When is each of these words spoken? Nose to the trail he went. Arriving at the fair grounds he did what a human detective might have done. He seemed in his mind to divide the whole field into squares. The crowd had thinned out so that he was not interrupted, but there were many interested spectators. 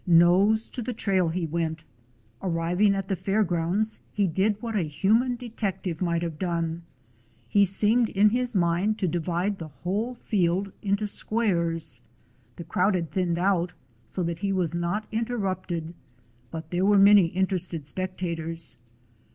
Nose 0.07 0.67
to 0.69 0.81
the 0.81 0.93
trail 0.95 1.29
he 1.29 1.45
went. 1.45 1.85
Arriving 2.41 2.95
at 2.95 3.07
the 3.07 3.15
fair 3.15 3.43
grounds 3.43 4.01
he 4.11 4.25
did 4.25 4.59
what 4.59 4.75
a 4.75 4.81
human 4.81 5.35
detective 5.35 6.01
might 6.01 6.23
have 6.23 6.39
done. 6.39 6.81
He 7.47 7.65
seemed 7.65 8.09
in 8.09 8.31
his 8.31 8.55
mind 8.55 8.97
to 8.97 9.07
divide 9.07 9.59
the 9.59 9.67
whole 9.67 10.15
field 10.15 10.71
into 10.81 11.05
squares. 11.05 12.01
The 12.55 12.63
crowd 12.63 12.95
had 12.95 13.11
thinned 13.11 13.37
out 13.37 13.75
so 14.07 14.23
that 14.23 14.39
he 14.39 14.51
was 14.51 14.73
not 14.73 15.05
interrupted, 15.11 15.93
but 16.49 16.71
there 16.71 16.83
were 16.83 16.97
many 16.97 17.27
interested 17.27 17.85
spectators. 17.85 18.77